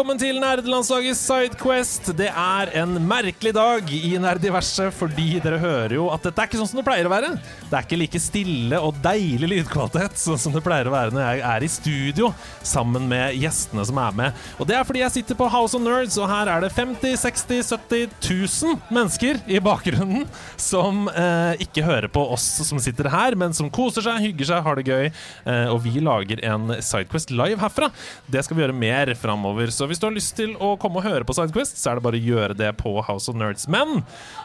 [0.00, 2.06] Velkommen til nerdelandslagets Sidequest.
[2.16, 6.56] Det er en merkelig dag i Nerdiverset, fordi dere hører jo at dette er ikke
[6.56, 7.34] sånn som det pleier å være.
[7.68, 11.20] Det er ikke like stille og deilig lydkvalitet sånn som det pleier å være når
[11.26, 12.30] jeg er i studio
[12.64, 14.46] sammen med gjestene som er med.
[14.56, 17.20] Og det er fordi jeg sitter på House of Nerds, og her er det 50
[17.20, 20.24] 60 70 000 mennesker i bakgrunnen
[20.56, 24.64] som eh, ikke hører på oss som sitter her, men som koser seg, hygger seg,
[24.64, 25.12] har det gøy.
[25.44, 27.92] Eh, og vi lager en Sidequest live herfra.
[28.32, 29.68] Det skal vi gjøre mer framover.
[29.68, 32.06] Så hvis du har lyst til å komme og høre på Sidequest, så er det
[32.06, 33.66] bare å gjøre det på House of Nerds.
[33.70, 34.02] Men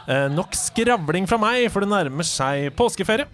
[0.09, 3.29] eh, nok skravling fra meg, for det nærmer seg påskeferie.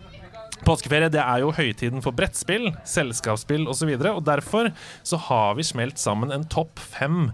[0.61, 3.89] Påskeferie det er jo høytiden for brettspill, selskapsspill osv.
[3.95, 4.69] Og, så og derfor
[5.07, 7.31] så har vi smelt sammen en topp fem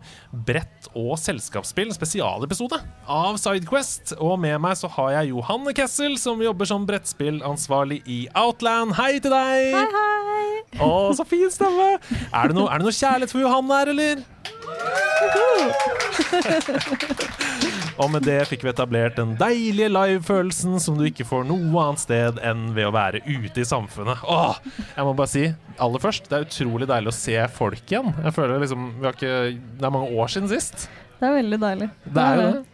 [0.48, 4.16] brett- og selskapsspill spesialepisode av Sidequest.
[4.23, 8.95] Og med meg så har jeg Johanne Kessel, som jobber som brettspillansvarlig i Outland.
[8.98, 9.75] Hei til deg!
[9.75, 10.81] Hei, hei!
[10.83, 11.98] Å, så fin stemme!
[12.31, 14.23] Er det noe, er det noe kjærlighet for Johanne her, eller?
[17.98, 22.02] Og med det fikk vi etablert den deilige live-følelsen som du ikke får noe annet
[22.04, 24.18] sted enn ved å være ute i samfunnet.
[24.22, 24.56] Åh,
[24.94, 25.45] jeg må bare si,
[25.82, 28.10] aller først, det er utrolig deilig å se folk igjen.
[28.28, 29.34] Jeg føler liksom, vi har ikke,
[29.82, 30.78] Det er mange år siden sist.
[31.18, 31.88] Det er veldig deilig.
[32.06, 32.66] Det er jo det.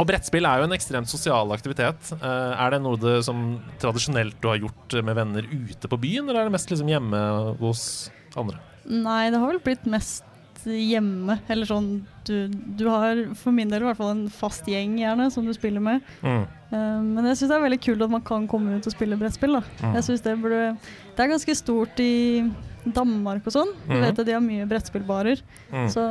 [0.00, 2.12] Og brettspill er jo en ekstremt sosial aktivitet.
[2.14, 3.36] Eh, er det noe det som
[3.82, 7.20] tradisjonelt du har gjort med venner ute på byen, eller er det mest liksom hjemme
[7.60, 7.82] hos
[8.38, 8.56] andre?
[8.88, 10.24] Nei, det har vel blitt mest
[10.66, 11.38] hjemme.
[11.50, 11.90] Eller sånn
[12.28, 15.52] du, du har for min del i hvert fall en fast gjeng gjerne som du
[15.56, 16.04] spiller med.
[16.22, 16.42] Mm.
[16.70, 19.18] Eh, men jeg syns det er veldig kult at man kan komme ut og spille
[19.20, 19.58] brettspill.
[19.58, 19.62] da.
[19.80, 19.94] Mm.
[19.98, 20.64] Jeg synes Det burde
[21.16, 22.12] Det er ganske stort i
[22.84, 23.74] Danmark og sånn.
[23.84, 25.42] Du vet at de har mye brettspillbarer.
[25.72, 25.88] Mm.
[25.92, 26.04] Så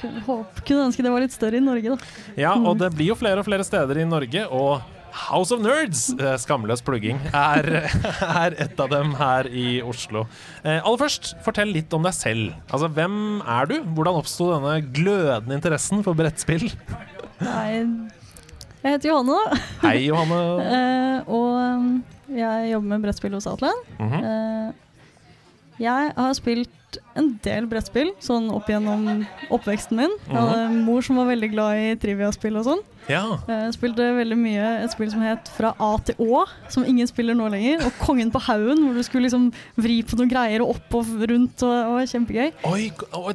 [0.00, 2.12] kunne, håp, kunne ønske det var litt større i Norge, da.
[2.40, 4.82] Ja, og det blir jo flere og flere steder i Norge, og
[5.14, 7.68] House of Nerds, eh, skamløs plugging, er,
[8.44, 10.24] er et av dem her i Oslo.
[10.64, 12.50] Eh, aller først, fortell litt om deg selv.
[12.66, 13.76] Altså, Hvem er du?
[13.94, 16.66] Hvordan oppsto denne glødende interessen for brettspill?
[17.40, 17.84] Nei,
[18.82, 19.60] jeg heter Johanne.
[19.84, 20.40] Hei, Johanne.
[20.60, 23.86] uh, og jeg jobber med brettspill hos Outland.
[23.98, 24.24] -hmm.
[24.24, 24.72] uh,
[25.78, 30.12] jeg har spilt en del brettspill sånn opp gjennom oppveksten min.
[30.28, 32.82] Jeg hadde en mor som var veldig glad i triviaspill og sånn.
[33.10, 33.22] Ja.
[33.50, 37.36] Jeg spilte veldig mye et spill som het Fra A til Å, som ingen spiller
[37.36, 37.82] nå lenger.
[37.84, 41.10] Og Kongen på haugen, hvor du skulle liksom vri på noen greier og opp og
[41.28, 41.64] rundt.
[41.66, 42.52] Og, og kjempegøy.
[42.70, 42.88] Oi,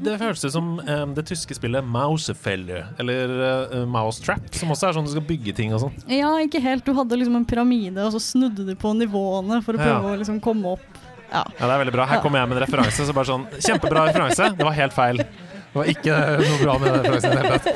[0.06, 3.36] det høres ut som um, det tyske spillet Mousefeller, eller
[3.76, 6.00] uh, Mousetrap, som også er sånn du skal bygge ting og sånn.
[6.10, 6.86] Ja, ikke helt.
[6.88, 10.16] Du hadde liksom en pyramide, og så snudde du på nivåene for å prøve Ja.
[10.16, 10.88] å liksom komme opp.
[11.30, 11.44] Ja.
[11.60, 12.06] Ja, det er veldig bra.
[12.10, 13.06] Her kommer jeg med en referanse.
[13.06, 14.50] Så bare sånn, Kjempebra referanse.
[14.58, 15.22] Det var helt feil.
[15.70, 17.76] Det var ikke noe bra med den referansen i det hele tatt.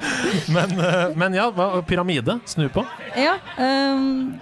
[0.54, 2.38] Men, eh, men ja, hva- pyramide.
[2.48, 2.82] Snu på.
[3.18, 4.38] Ja, Um,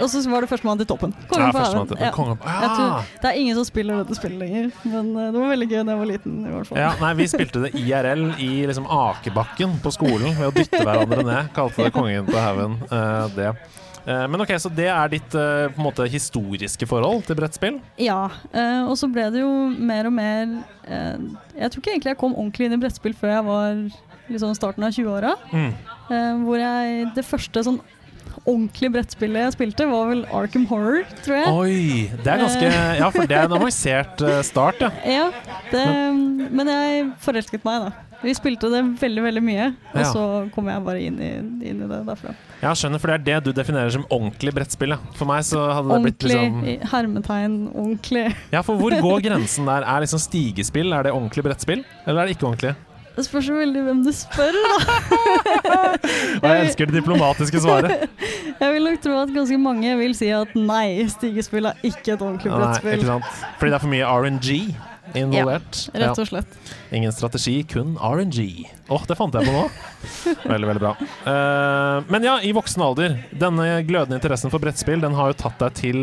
[0.00, 1.12] og så var det førstemann til toppen.
[1.12, 1.98] Ja, Kongen på haugen.
[2.00, 2.10] Ja.
[2.12, 2.76] På- Jeg Ah.
[2.76, 5.84] tror, det er ingen som spiller dette spillet lenger, men eh, det var veldig gøy
[5.84, 6.38] da jeg var liten.
[6.46, 6.78] i hvert fall.
[6.78, 11.22] Ja, nei, Vi spilte det IRL i liksom Akebakken på skolen ved å dytte hverandre
[11.24, 11.52] ned.
[11.54, 12.78] Kalte det Kongen på haugen.
[12.90, 13.52] Uh, det.
[14.06, 17.78] Eh, men ok, Så det er ditt eh, på en måte historiske forhold til brettspill?
[18.00, 20.58] Ja, eh, og så ble det jo mer og mer
[20.90, 23.80] Jeg tror ikke egentlig jeg kom ordentlig inn i brettspill før jeg var
[24.30, 25.36] liksom starten av 20-åra.
[25.50, 25.72] Mm.
[26.44, 27.80] hvor jeg Det første sånn
[28.48, 31.50] ordentlige brettspillet jeg spilte, var vel Arkham Horror, tror jeg.
[31.50, 32.22] Oi!
[32.24, 34.90] Det er ganske Ja, for det er en avansert start, ja.
[35.18, 35.26] Ja,
[35.70, 35.84] det,
[36.50, 38.09] men jeg forelsket meg, da.
[38.20, 40.08] Vi spilte det veldig veldig mye, og Ja.
[40.12, 41.30] så kom jeg bare inn i,
[41.70, 42.34] inn i det derfra.
[42.60, 44.92] Ja, skjønner, for det er det du definerer som ordentlig brettspill.
[44.92, 44.98] Ja.
[45.16, 48.26] For meg så hadde det blitt liksom Ordentlig hermetegn, ordentlig.
[48.52, 49.86] Ja, for hvor går grensen der?
[49.88, 51.84] Er liksom stigespill, er det ordentlig brettspill?
[52.06, 52.74] Eller er det ikke ordentlig?
[53.16, 54.76] Det spørs jo veldig hvem du spør, da.
[56.40, 58.04] Og jeg elsker det diplomatiske svaret.
[58.60, 62.20] Jeg vil nok tro at ganske mange vil si at nei, stigespill er ikke et
[62.22, 63.28] ordentlig Nei, ikke sant?
[63.58, 64.48] Fordi det er for mye RNG
[65.18, 65.82] involvert.
[65.92, 66.58] Ja, Rett og slett.
[66.94, 68.68] Ingen strategi, kun RNG.
[68.88, 69.64] Åh, det fant jeg på nå.
[70.52, 70.94] Veldig, veldig bra.
[71.26, 75.60] Uh, men ja, i voksen alder, denne glødende interessen for brettspill, den har jo tatt
[75.60, 76.00] deg til,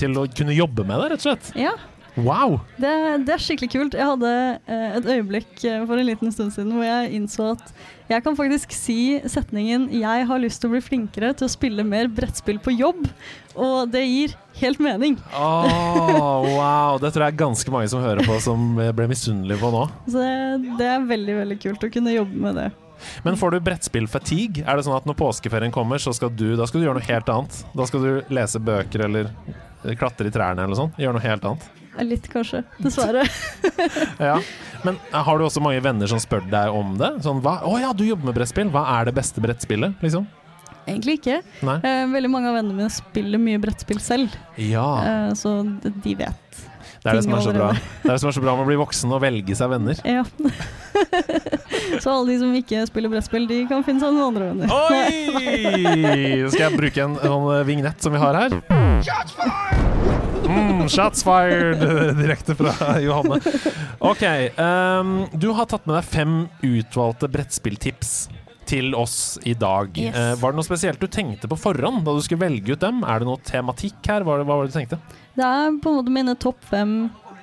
[0.00, 1.52] til å kunne jobbe med det, rett og slett.
[1.58, 1.76] Ja.
[2.24, 2.58] Wow!
[2.80, 2.90] Det,
[3.26, 3.96] det er skikkelig kult.
[3.98, 4.32] Jeg hadde
[4.66, 7.72] eh, et øyeblikk eh, for en liten stund siden hvor jeg innså at
[8.08, 11.84] jeg kan faktisk si setningen 'Jeg har lyst til å bli flinkere til å spille
[11.84, 13.04] mer brettspill på jobb',
[13.52, 15.18] og det gir helt mening.
[15.36, 16.96] Åh, wow!
[16.96, 19.84] Det tror jeg er ganske mange som hører på, som ble misunnelige på nå.
[20.08, 22.68] Så det, det er veldig, veldig kult å kunne jobbe med det.
[23.22, 24.64] Men får du brettspillfatigue?
[24.64, 27.10] Er det sånn at når påskeferien kommer, så skal du, da skal du gjøre noe
[27.10, 27.60] helt annet?
[27.76, 29.30] Da skal du lese bøker eller
[29.98, 30.98] klatre i trærne eller sånt?
[30.98, 31.68] Gjøre noe helt annet?
[32.06, 32.64] Litt, kanskje.
[32.78, 33.24] Dessverre.
[34.28, 34.38] Ja.
[34.86, 37.08] Men har du også mange venner som spør deg om det?
[37.24, 37.56] Sånn, hva?
[37.66, 38.70] 'Å ja, du jobber med brettspill.
[38.70, 40.26] Hva er det beste brettspillet?' Liksom?
[40.88, 41.40] Egentlig ikke.
[41.66, 41.76] Nei?
[41.84, 44.86] Eh, veldig mange av vennene mine spiller mye brettspill selv, Ja.
[45.04, 46.62] eh, så de vet.
[47.02, 47.68] Det er det som er så bra.
[47.74, 50.00] Det er det som er så bra med å bli voksen og velge seg venner.
[50.04, 50.24] Ja.
[52.02, 54.66] så alle de som ikke spiller brettspill, de kan finne seg noen andre venner.
[54.72, 56.48] Oi!
[56.50, 58.58] Skal jeg bruke en sånn eh, vignett som vi har her?
[60.58, 61.78] Mm, shots fired!
[62.18, 63.38] Direkte fra Johanne.
[63.98, 64.24] OK.
[64.58, 66.34] Um, du har tatt med deg fem
[66.66, 68.12] utvalgte brettspilltips
[68.68, 69.94] til oss i dag.
[69.96, 70.16] Yes.
[70.16, 73.00] Uh, var det noe spesielt du tenkte på forhånd da du skulle velge ut dem?
[73.06, 74.26] Er det noe tematikk her?
[74.26, 74.98] Hva, hva var det du tenkte?
[75.38, 76.96] Det er på en måte mine topp fem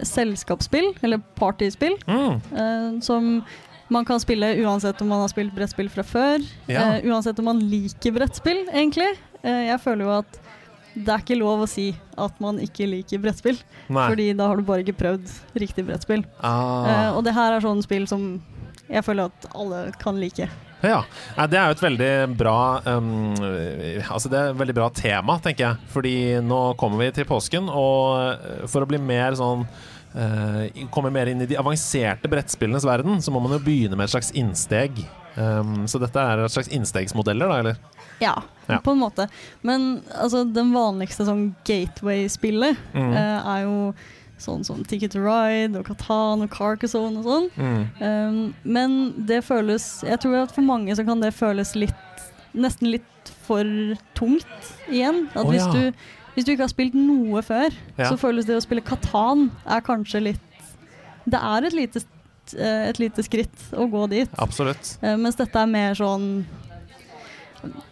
[0.05, 3.39] selskapsspill, eller partyspill, Mm, uh, som
[3.87, 6.43] man kan spille uansett om man har spilt brettspill fra før.
[6.67, 6.97] Ja.
[6.97, 9.13] Uh, uansett om man liker brettspill, egentlig.
[9.45, 10.39] Eh, jeg føler jo at
[10.95, 11.89] det er ikke lov å si
[12.21, 13.57] at man ikke liker brettspill,
[13.91, 14.05] nei.
[14.07, 16.23] fordi da har du bare ikke prøvd riktig brettspill.
[16.39, 16.55] Ah.
[16.55, 18.29] Uh, og det her er sånne spill som
[18.87, 20.47] jeg føler at alle kan like.
[20.85, 21.01] Ja.
[21.49, 23.33] Det er jo et veldig bra um,
[24.05, 25.89] Altså det er et veldig bra tema, tenker jeg.
[25.93, 26.15] Fordi
[26.45, 29.65] nå kommer vi til påsken, og eh, for å bli mer sånn
[30.15, 34.07] eh, kommer mer inn i de avanserte brettspillenes verden, så må man jo begynne med
[34.07, 35.03] et slags innsteg.
[35.35, 37.75] Um, så dette er et slags innstegsmodeller, da, eller?
[38.23, 38.35] Ja,
[38.69, 38.77] Ja.
[38.79, 39.27] på en måte.
[39.61, 43.11] Men altså, den vanligste sånn gateway-spillet Mm.
[43.11, 43.93] uh, er jo
[44.39, 47.49] sånn som Ticket to Ride og Catan og Carcassonne og sånn.
[47.55, 47.83] Mm.
[48.01, 51.93] Um, men det føles Jeg tror at for mange så kan det føles litt
[52.55, 53.63] Nesten litt for
[54.15, 54.47] tungt
[54.87, 55.25] igjen.
[55.35, 55.71] At oh, hvis, ja.
[55.91, 55.91] du,
[56.35, 58.09] hvis du ikke har spilt noe før, Ja.
[58.11, 60.41] så føles det å spille Katan er kanskje litt
[61.27, 62.03] Det er et lite,
[62.59, 64.29] eh, et lite skritt å gå dit.
[64.37, 64.97] Absolutt.
[65.01, 66.45] Eh, mens dette er mer sånn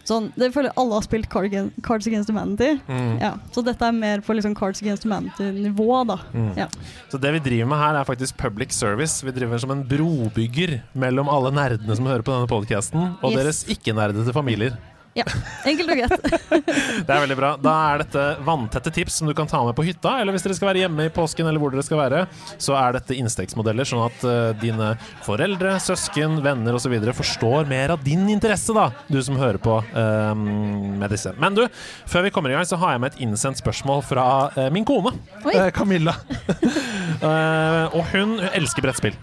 [0.06, 2.76] Sånn, det føler alle har spilt Cards Against Humanity.
[2.86, 3.16] Mm.
[3.18, 6.18] Ja, så dette er mer på liksom Cards Against Humanity-nivå, da.
[6.34, 6.50] Mm.
[6.60, 6.66] Ja.
[7.10, 9.22] Så det vi driver med her, er faktisk public service.
[9.24, 13.40] Vi driver som en brobygger mellom alle nerdene som hører på denne podcasten, og Yes.
[13.40, 14.76] deres ikke-nerdete familier.
[15.22, 16.24] Enkelt og greit.
[17.06, 17.52] Det er veldig bra.
[17.60, 20.56] Da er dette vanntette tips som du kan ta med på hytta, eller hvis dere
[20.58, 22.24] skal være hjemme i påsken, eller hvor dere skal være,
[22.58, 24.94] så er dette innstegsmodeller, sånn at uh, dine
[25.26, 26.96] foreldre, søsken, venner osv.
[27.14, 31.32] forstår mer av din interesse, da, du som hører på eh, med disse.
[31.40, 31.64] Men du,
[32.10, 34.26] før vi kommer i gang, så har jeg med et innsendt spørsmål fra
[34.56, 35.14] uh, min kone,
[35.52, 36.18] eh, Camilla.
[37.24, 39.14] Eh, og hun elsker brettspill.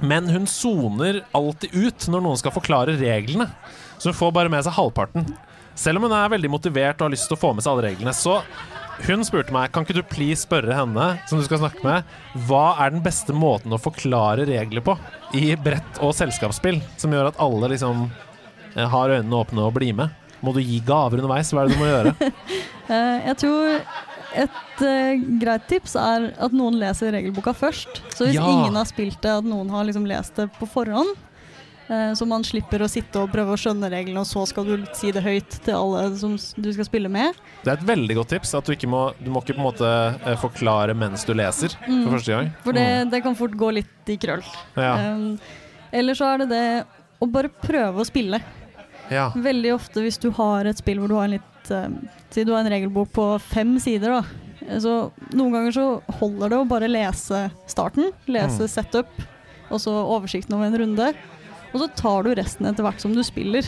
[0.00, 3.50] Men hun soner alltid ut når noen skal forklare reglene.
[4.00, 5.26] Så hun får bare med seg halvparten.
[5.78, 7.88] Selv om hun er veldig motivert og har lyst til å få med seg alle
[7.90, 8.14] reglene.
[8.16, 8.40] Så
[9.06, 12.08] hun spurte meg Kan ikke du please spørre henne som du skal snakke med,
[12.48, 14.96] hva er den beste måten å forklare regler på
[15.38, 18.08] i brett- og selskapsspill, som gjør at alle liksom
[18.74, 20.12] eh, har øynene åpne og blir med?
[20.44, 21.52] Må du gi gaver underveis?
[21.52, 22.14] Hva er det du må gjøre?
[22.90, 23.68] Eh, jeg tror
[24.34, 28.02] et uh, greit tips er at noen leser regelboka først.
[28.14, 28.46] Så hvis Ja.
[28.46, 31.16] ingen har spilt det, at noen har liksom lest det på forhånd,
[31.90, 34.84] eh, så man slipper å sitte og prøve å skjønne reglene, og så skal du
[34.94, 37.34] si det høyt til alle som du skal spille med.
[37.64, 38.54] Det er et veldig godt tips.
[38.54, 39.90] At du ikke må Du må ikke på en måte
[40.26, 42.04] eh, forklare mens du leser Mm.
[42.04, 42.52] for første gang.
[42.62, 44.42] For det, det kan fort gå litt i krøll.
[44.76, 44.82] Mm.
[44.82, 44.94] Ja.
[45.12, 45.38] Um,
[45.92, 46.86] eller så er det det
[47.20, 48.40] å bare prøve å spille.
[49.10, 49.30] ja.
[49.34, 51.98] Veldig ofte hvis du har et spill hvor du har en litt um,
[52.30, 54.78] Si du har en regelbok på fem sider, da.
[54.78, 55.84] Så noen ganger så
[56.20, 58.68] holder det å bare lese starten, lese Mm.
[58.70, 59.08] setup,
[59.70, 61.08] og så oversikten over en runde.
[61.72, 63.66] Og så tar du resten etter hvert som du spiller.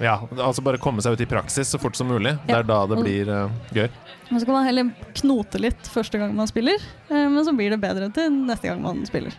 [0.00, 0.16] Ja.
[0.38, 2.36] Altså bare komme seg ut i praksis så fort som mulig.
[2.46, 3.88] Det er da det blir uh, gøy.
[4.32, 6.80] Men så kan man heller knote litt første gang man spiller,
[7.10, 9.36] uh, men så blir det bedre til neste gang man spiller.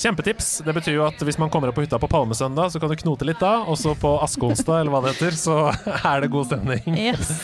[0.00, 0.62] Kjempetips.
[0.64, 2.96] Det betyr jo at hvis man kommer opp på hytta på Palmesøndag, så kan du
[2.98, 5.58] knote litt da, og så på askeonsdag, eller hva det heter, så
[6.10, 7.00] er det god stemning.
[7.06, 7.34] Yes.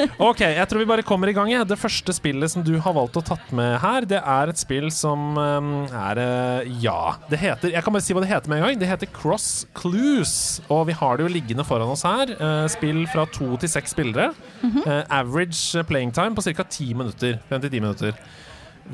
[0.20, 1.50] Ok, jeg tror vi bare kommer i gang.
[1.68, 4.88] Det første spillet som du har valgt å tatt med her, det er et spill
[4.94, 8.60] som um, er uh, Ja, det heter Jeg kan bare si hva det heter med
[8.60, 8.80] en gang.
[8.80, 10.34] Det heter Cross Clues.
[10.72, 12.30] Og vi har det jo liggende foran oss her.
[12.36, 14.30] Eh, spill fra to til seks spillere.
[14.62, 16.62] Eh, average playing time på ca.
[16.68, 17.40] ti minutter.
[17.50, 18.12] 5-10 minutter.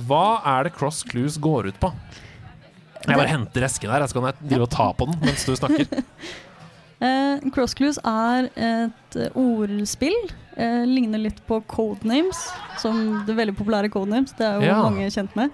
[0.06, 1.92] Hva er det Cross Clues går ut på?
[3.06, 5.86] Jeg bare henter esken her, jeg drive og ta på den mens du snakker.
[7.54, 10.16] Cross Clues er et ordspill.
[10.56, 12.38] Uh, ligner litt på Codenames,
[12.80, 14.32] som det veldig populære Codenames.
[14.38, 14.78] Det er jo Ja.
[14.82, 15.50] mange kjent med.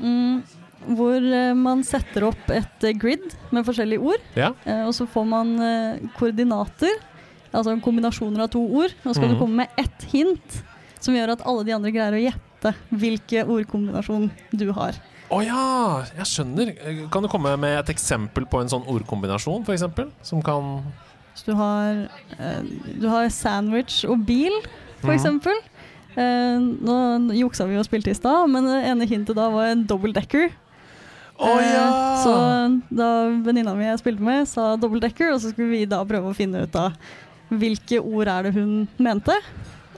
[0.00, 0.42] Mm,
[0.86, 3.24] hvor eh, man setter opp et eh, grid
[3.54, 4.52] med forskjellige ord, Ja.
[4.64, 5.54] eh, og så får man
[6.18, 6.92] koordinater,
[7.52, 8.94] altså kombinasjoner av to ord.
[9.02, 9.34] Og så skal mm.
[9.34, 10.60] du komme med ett hint
[11.02, 14.98] som gjør at alle de andre greier å gjette hvilken ordkombinasjon du har.
[15.32, 15.64] Å ja,
[16.18, 16.74] jeg skjønner.
[17.12, 19.88] Kan du komme med et eksempel på en sånn ordkombinasjon, f.eks.?
[20.22, 20.82] Som kan
[21.46, 22.02] du har,
[23.00, 24.52] du har sandwich og bil,
[25.00, 25.40] for Mm.
[26.12, 29.86] Eh, nå juksa vi og spilte i stad, men det ene hintet da var en
[29.88, 30.50] double decker.
[31.42, 31.88] Eh, ja!
[32.22, 32.32] Så
[32.94, 33.08] da
[33.44, 36.36] venninna mi jeg spilte med, sa double decker, og så skulle vi da prøve å
[36.36, 36.94] finne ut av
[37.52, 39.34] hvilke ord er det hun mente.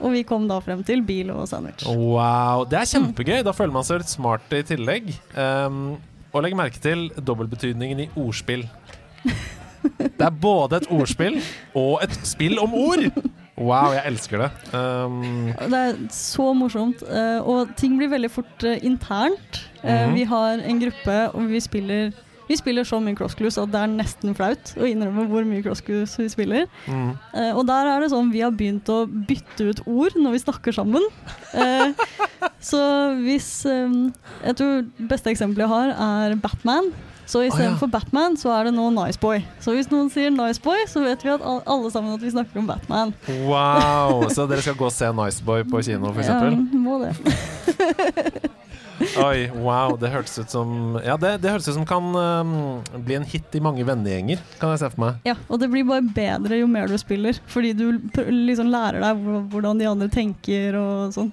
[0.02, 1.84] Og vi kom da frem til bil og sandwich.
[1.86, 3.44] Wow, det er kjempegøy.
[3.46, 5.12] Da føler man seg litt smart i tillegg.
[5.38, 5.94] Um,
[6.34, 8.64] og legg merke til dobbeltbetydningen i ordspill.
[9.84, 11.36] Det er både et ordspill
[11.76, 13.06] og et spill om ord!
[13.54, 14.48] Wow, jeg elsker det.
[14.74, 19.60] Um, Det er så morsomt, eh, og ting blir veldig fort eh, internt.
[19.84, 20.14] Eh, Mhm.
[20.14, 22.12] Vi har en gruppe, og vi spiller,
[22.48, 26.16] vi spiller så mye crossclues at det er nesten flaut å innrømme hvor mye crossclues
[26.18, 26.66] vi spiller.
[26.88, 27.10] mm.
[27.34, 30.38] Eh, og der er det sånn vi har begynt å bytte ut ord når vi
[30.44, 31.02] snakker sammen.
[31.54, 31.92] Eh,
[32.60, 32.80] så
[33.22, 34.10] hvis eh,
[34.44, 35.88] Jeg tror beste eksempelet jeg har,
[36.30, 36.92] er Batman.
[37.26, 37.92] Så istedenfor ja.
[37.98, 39.38] Batman, så er det nå Nice Boy.
[39.58, 42.58] Så hvis noen sier Nice Boy, så vet vi at alle sammen at vi snakker
[42.60, 43.14] om Batman.
[43.48, 44.28] Wow!
[44.34, 46.28] Så dere skal gå og se Nice Boy på kino, f.eks.?
[46.28, 47.16] Ja, må det.
[49.00, 49.96] Oi, wow.
[49.98, 52.54] Det hørtes ut som Ja, det, det høres ut som kan um,
[53.04, 55.20] bli en hit i mange vennegjenger, kan jeg se for meg.
[55.28, 57.88] Ja, og det blir bare bedre jo mer du spiller, fordi du
[58.30, 61.32] liksom lærer deg hvordan de andre tenker og sånn.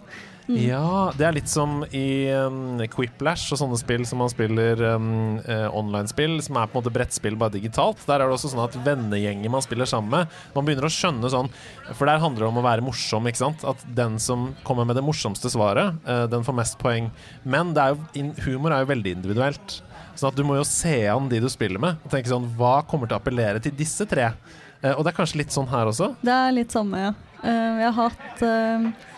[0.52, 0.58] Mm.
[0.66, 5.38] Ja, det er litt som i um, Quiplash og sånne spill som man spiller um,
[5.46, 8.02] uh, online-spill, som er på en måte brettspill bare digitalt.
[8.08, 11.32] Der er det også sånn at vennegjenger man spiller sammen med, man begynner å skjønne
[11.32, 11.48] sånn
[11.94, 13.64] For der handler det om å være morsom, ikke sant?
[13.68, 17.08] At den som kommer med det morsomste svaret, uh, den får mest poeng.
[17.48, 19.80] Men det er jo, humor er jo veldig individuelt.
[20.20, 22.82] Sånn at du må jo se an de du spiller med, og tenke sånn Hva
[22.84, 24.34] kommer til å appellere til disse tre?
[24.84, 26.12] Uh, og det er kanskje litt sånn her også?
[26.20, 27.18] Det er litt samme, ja.
[27.42, 29.11] Uh, jeg har hatt eh, eh,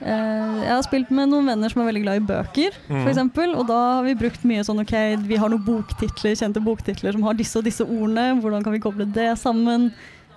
[0.00, 3.02] Jeg har spilt med noen venner som er veldig glad i bøker, mm.
[3.10, 4.94] eksempel, Og da har vi brukt mye sånn OK,
[5.28, 8.40] vi har noen boktitler, kjente boktitler som har disse og disse ordene.
[8.40, 9.90] Hvordan kan vi koble det sammen?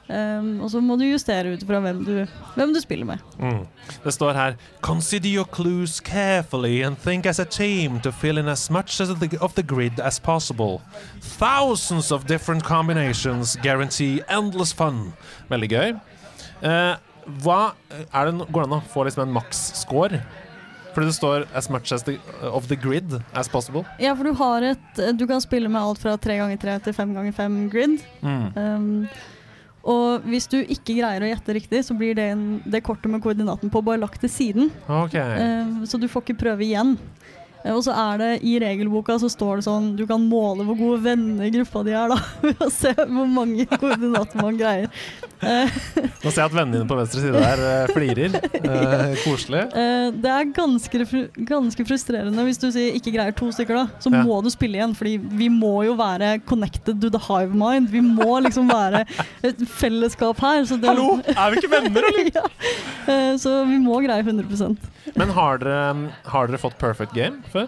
[0.10, 2.25] Um, og så må du justere ut fra hvem du,
[2.58, 3.22] hvem du spiller med.
[3.39, 3.62] Mm.
[4.03, 8.48] Det står her Consider your clues carefully and think as a team to fill in
[8.48, 10.82] as much as the, of the grid as possible.
[11.22, 15.13] Thousands of different combinations guarantee endless fun.
[15.50, 15.96] Veldig gøy.
[16.63, 16.96] Eh,
[17.44, 17.74] hva
[18.13, 20.22] er det, Går det an å få liksom en maks-score?
[20.94, 23.86] Fordi det står 'as much as the, of the grid as possible'.
[24.00, 26.94] Ja, for du har et Du kan spille med alt fra tre ganger tre til
[26.94, 28.00] fem ganger fem grid.
[28.22, 28.58] Mm.
[28.58, 29.08] Um,
[29.84, 33.22] og hvis du ikke greier å gjette riktig, så blir det, en, det kortet med
[33.22, 34.72] koordinaten på bare lagt til siden.
[34.88, 35.42] Okay.
[35.42, 36.96] Um, så du får ikke prøve igjen.
[37.63, 40.75] Eh, Og så er det i regelboka så står det sånn du kan måle hvor
[40.79, 42.17] gode venner gruppa di er, da.
[42.43, 44.89] Ved å se hvor mange koordinater man greier.
[45.43, 45.72] Eh,
[46.24, 48.39] Nå ser jeg at vennene dine på venstre side der eh, flirer.
[48.63, 49.63] Eh, koselig.
[50.24, 51.00] det er ganske,
[51.46, 54.00] ganske frustrerende hvis du sier ikke greier to stykker, da.
[54.01, 54.22] Så Ja.
[54.24, 57.89] må du spille igjen, fordi vi må jo være connected to the hive mind.
[57.91, 59.03] Vi må liksom være
[59.46, 60.63] et fellesskap her.
[60.70, 62.32] Så det, Hallo, er vi ikke venner, eller?
[62.39, 62.46] ja.
[63.12, 64.77] Eh, Så vi må greie 100
[65.19, 67.67] Men har dere, har dere fått perfect game før?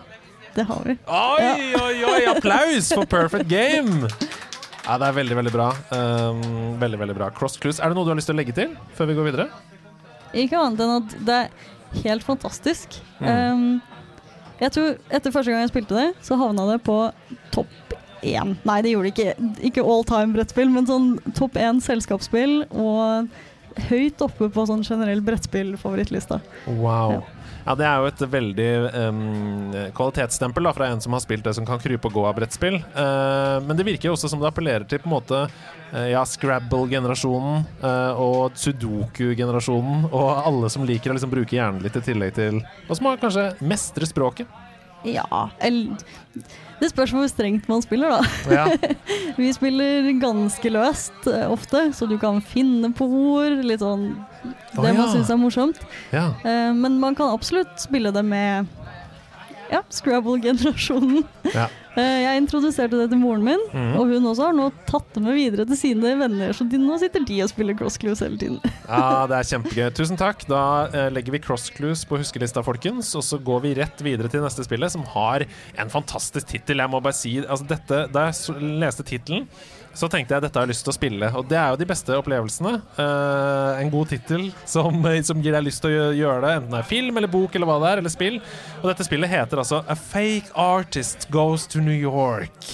[0.55, 0.95] Det har vi.
[1.11, 2.19] Oi, oi, oi!
[2.31, 4.07] Applaus for perfect game!
[4.85, 5.71] Ja, det er veldig, veldig bra.
[5.89, 6.43] Um,
[6.79, 7.31] veldig, veldig bra.
[7.35, 7.81] Cross clues.
[7.81, 9.47] Er det noe du har lyst til å legge til før vi går videre?
[10.37, 12.99] Ikke annet enn at det er helt fantastisk.
[13.19, 13.27] Mm.
[13.27, 13.65] Um,
[14.61, 16.99] jeg tror Etter første gang jeg spilte det, så havna det på
[17.55, 18.55] topp én.
[18.67, 19.49] Nei, det gjorde det ikke.
[19.71, 22.61] Ikke all time brettspill, men sånn topp én selskapsspill.
[22.71, 23.27] Og
[23.89, 26.39] høyt oppe på sånn generell brettspillfavorittlista.
[26.67, 27.17] Wow.
[27.17, 27.45] Ja.
[27.65, 29.21] Ja, det er jo et veldig um,
[29.97, 32.77] kvalitetsstempel da, fra en som har spilt det som kan krype og gå av brettspill.
[32.93, 36.21] Uh, men det virker jo også som det appellerer til på en måte uh, ja,
[36.29, 42.37] Scrabble-generasjonen uh, og Sudoku-generasjonen og alle som liker å liksom bruke hjernen litt i tillegg
[42.37, 44.61] til Og som har kanskje mestre språket.
[45.05, 45.45] Ja
[46.81, 48.21] Det spørs hvor strengt man spiller, da.
[48.51, 48.95] Ja.
[49.39, 53.61] Vi spiller ganske løst eh, ofte, så du kan finne på ord.
[53.63, 54.09] Litt sånn
[54.43, 55.07] Det man ja.
[55.13, 55.79] syns er morsomt.
[56.11, 56.27] ja.
[56.43, 58.67] Eh, men man kan absolutt spille det med
[59.71, 61.25] ja, Scrabble-generasjonen.
[61.53, 61.67] Ja.
[61.95, 63.93] Eh, jeg introduserte det til moren min, mm.
[63.95, 66.97] og hun også har nå tatt det med videre til sine venner, så de, nå
[66.99, 68.59] sitter de og spiller cross clues hele tiden.
[68.85, 69.87] Ja, det er kjempegøy.
[69.97, 70.43] Tusen takk.
[70.45, 70.61] Da
[70.93, 73.09] eh, legger vi cross clues på huskelista, folkens.
[73.17, 75.47] Og så går vi rett videre til neste spillet, som har
[75.81, 76.83] en fantastisk tittel.
[76.83, 79.47] Jeg må bare si altså dette, Da jeg leste tittelen,
[79.95, 81.29] så tenkte jeg dette har jeg lyst til å spille.
[81.39, 82.73] Og det er jo de beste opplevelsene.
[82.97, 84.99] Uh, en god tittel som,
[85.29, 87.69] som gir deg lyst til å gjøre det, enten det er film eller bok eller
[87.69, 88.41] hva det er, eller spill.
[88.81, 92.69] Og dette spillet heter altså A Fake Artist Goes to New York.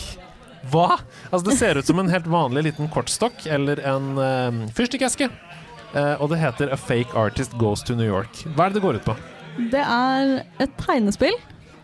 [0.71, 0.99] Hva?
[1.31, 5.29] Altså Det ser ut som en helt vanlig liten kortstokk eller en uh, fyrstikkeske.
[5.91, 8.45] Uh, og det heter A Fake Artist Goes to New York.
[8.55, 9.17] Hva er det det går ut på?
[9.71, 11.35] Det er et tegnespill.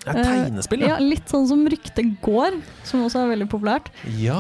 [0.08, 0.94] Det er tegnespill, ja.
[0.96, 1.00] ja.
[1.04, 3.92] Litt sånn som Ryktet går, som også er veldig populært.
[4.20, 4.40] Ja.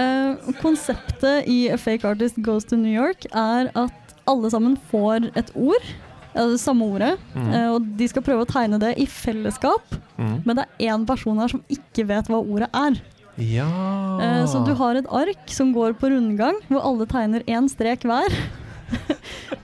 [0.00, 5.30] Eh, konseptet i A Fake Artist Goes to New York er at alle sammen får
[5.38, 5.94] et ord.
[6.34, 7.14] Ja, det samme ordet.
[7.36, 7.50] Mm.
[7.52, 9.98] eh, og de skal prøve å tegne det i fellesskap.
[10.18, 10.38] Mm.
[10.46, 12.98] Men det er én person her som ikke vet hva ordet er.
[13.38, 13.68] Ja
[14.22, 18.06] Eh, så du har et ark som går på rundgang, hvor alle tegner én strek
[18.06, 18.30] hver.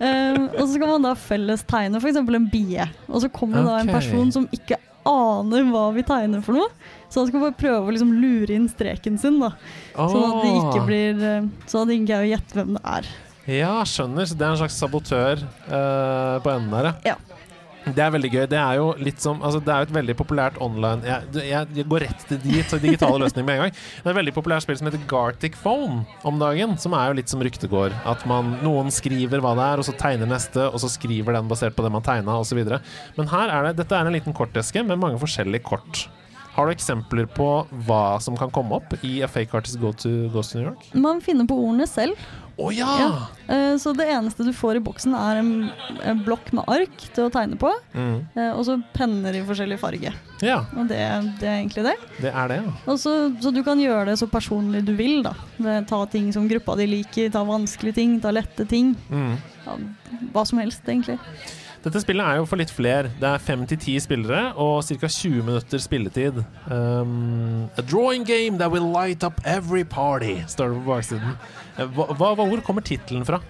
[0.00, 2.18] um, og så skal man da felles tegne f.eks.
[2.18, 2.87] en bie.
[3.09, 6.69] Og så kommer det da en person som ikke aner hva vi tegner for noe.
[7.11, 9.52] Så han skal bare prøve å liksom lure inn streken sin, da.
[9.97, 12.85] Sånn at det ikke blir eh, Sånn at det ikke er å gjette hvem det
[12.92, 13.11] er.
[13.50, 14.28] Ja, skjønner.
[14.30, 17.16] Så det er en slags sabotør uh, på enden der, Ja.
[17.97, 18.42] Det er veldig gøy.
[18.50, 21.87] Det er jo litt som altså Det er jo et veldig populært online Jeg, jeg,
[21.90, 23.75] går rett til til digitale løsninger med en gang.
[23.75, 26.76] Det er et veldig populært spill som heter Gartic Phone om dagen.
[26.80, 27.97] Som er jo litt som ryktegård.
[28.09, 31.50] At man, noen skriver hva det er, og så tegner neste, og så skriver den
[31.50, 32.62] basert på det man tegna, osv.
[33.16, 36.06] Men her er det Dette er en liten korteske med mange forskjellige kort.
[36.50, 37.47] Har du eksempler på
[37.87, 40.88] hva som kan komme opp i A Fake Artist Go to, Ghost New York?
[40.99, 42.18] Man finner på ordene selv.
[42.60, 42.88] Å ja!
[43.00, 43.10] Ja.
[43.50, 47.32] Eh, så det eneste du får i boksen, er en, blokk med ark til å
[47.32, 47.70] tegne på.
[47.94, 48.18] Mm.
[48.36, 50.12] eh, og så penner i forskjellig farge.
[50.44, 51.00] Ja, Og det,
[51.40, 51.96] det er egentlig det.
[52.20, 52.96] det er det, ja.
[53.00, 55.24] Så, så du kan gjøre det så personlig du vil.
[55.26, 55.34] da.
[55.88, 58.94] Ta ting som gruppa di liker, ta vanskelige ting, ta lette ting.
[59.12, 59.34] Mm.
[59.66, 59.76] Ja,
[60.34, 61.18] hva som helst, egentlig.
[61.80, 63.08] Dette spillet er jo for litt flere.
[63.20, 65.08] Det er fem til ti spillere og ca.
[65.08, 66.42] 20 minutter spilletid.
[66.68, 71.38] Um, a drawing game that will light up every party, står det på baksiden.
[71.78, 73.40] Eh, Hva, hva, hvor kommer tittelen fra?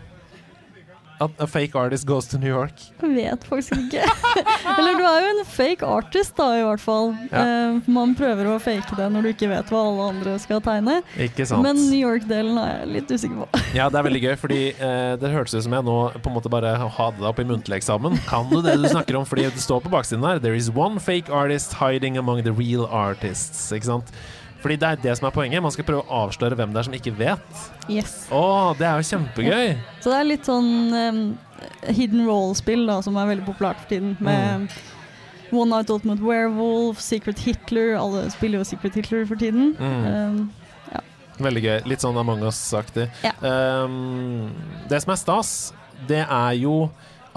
[1.20, 2.72] At A fake artist goes to New York?
[3.02, 4.06] Jeg vet faktisk ikke.
[4.78, 7.12] Eller du er jo en fake artist, da, i hvert fall.
[7.28, 7.42] Ja.
[7.44, 11.00] Uh, man prøver å fake det når du ikke vet hva alle andre skal tegne.
[11.20, 11.60] Ikke sant?
[11.66, 13.50] Men New York-delen er jeg litt usikker på.
[13.76, 16.34] Ja, det er veldig gøy, fordi uh, det hørtes ut som jeg nå på en
[16.34, 18.16] måte bare hadde det opp i muntlig eksamen.
[18.26, 19.28] Kan du det du snakker om?
[19.28, 22.88] Fordi det står på baksiden her There is one fake artist hiding among the real
[22.88, 23.68] artists.
[23.76, 24.10] Ikke sant?
[24.60, 25.62] Fordi det er det som er poenget.
[25.64, 27.60] Man skal prøve å avsløre hvem det er som ikke vet.
[27.88, 28.14] Yes.
[28.34, 28.42] Å,
[28.78, 29.74] det er jo kjempegøy!
[30.04, 31.20] Så det er litt sånn um,
[31.88, 34.16] hidden role-spill da, som er veldig populært for tiden.
[34.20, 34.68] Med
[35.50, 37.96] One Night Ultimate Werewolf, Secret Hitler.
[37.98, 39.72] Alle spiller jo Secret Hitler for tiden.
[39.80, 40.04] Mm.
[40.06, 40.40] Um,
[41.40, 41.76] Veldig gøy.
[41.88, 43.06] Litt sånn Among us-aktig.
[43.24, 43.32] Ja.
[43.40, 44.50] Um,
[44.90, 45.52] det som er stas,
[46.08, 46.74] det er jo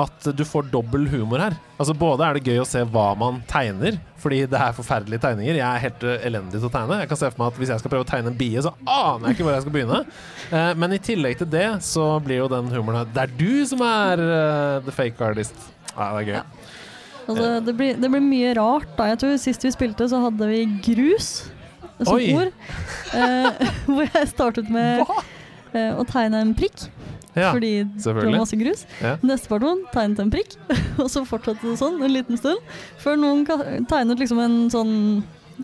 [0.01, 1.56] at du får dobbel humor her.
[1.77, 5.60] Altså Både er det gøy å se hva man tegner, fordi det er forferdelige tegninger.
[5.60, 6.99] Jeg er helt uh, elendig til å tegne.
[7.03, 8.73] Jeg kan se for meg at Hvis jeg skal prøve å tegne en bie, så
[8.82, 10.01] aner jeg ikke hvor jeg skal begynne.
[10.49, 13.65] Uh, men i tillegg til det så blir jo den humoren her Det er du
[13.69, 15.58] som er uh, the fake artist.
[15.93, 16.38] Ja, det er gøy.
[16.39, 16.45] Ja.
[17.27, 18.89] altså, det, blir, det blir mye rart.
[18.97, 21.36] da Jeg tror Sist vi spilte, så hadde vi grus
[22.01, 22.34] som Oi.
[22.34, 22.51] ord.
[23.13, 25.03] Eh, hvor jeg startet med
[25.73, 26.88] eh, å tegne en prikk,
[27.36, 28.84] Ja, fordi det var masse grus.
[29.02, 29.15] Ja.
[29.26, 30.58] Neste person tegnet en prikk,
[31.02, 32.62] og så fortsatte det sånn en liten stund.
[33.02, 33.46] Før noen
[33.89, 34.93] tegnet liksom en sånn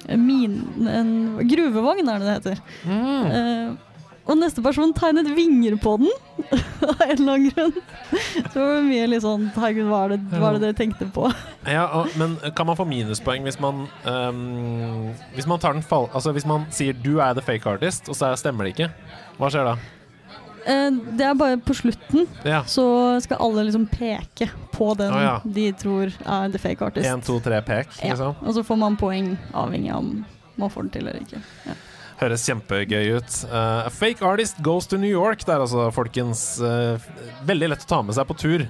[0.06, 0.58] en min...
[0.90, 1.12] En
[1.50, 2.60] gruvevogn, er det det heter.
[2.86, 3.30] Mm.
[3.34, 3.86] Uh,
[4.30, 6.10] og neste person tegnet vinger på den,
[6.90, 7.72] av en eller annen grunn.
[8.12, 11.08] Så det var mye litt sånn Herregud, hva er det, hva er det dere tenkte
[11.16, 11.26] på?
[11.66, 16.08] Ja, og, men kan man få minuspoeng hvis man um, Hvis man tar den fall...
[16.14, 18.92] Altså hvis man sier 'du er the fake artist', og så er- stemmer det ikke?
[19.42, 19.76] Hva skjer da?
[20.70, 22.62] Eh, det er bare på slutten, Ja.
[22.70, 22.86] så
[23.24, 25.36] skal alle liksom peke på den Å, ja.
[25.44, 27.08] de tror er the fake artist.
[27.10, 28.14] Én, to, tre, pek, Ja.
[28.14, 28.36] liksom.
[28.46, 30.26] Og så får man poeng avhengig av om
[30.60, 31.42] man får den til eller ikke.
[31.66, 31.74] Ja.
[32.20, 33.36] Høres kjempegøy ut.
[33.48, 35.40] Uh, a fake artist goes to New York.
[35.46, 37.00] Det er altså, folkens, Uh,
[37.48, 38.68] veldig lett å ta med seg på tur.